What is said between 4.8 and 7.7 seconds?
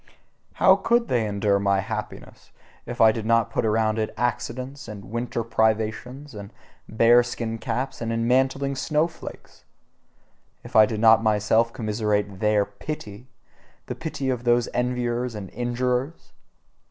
and winter privations, and bear skin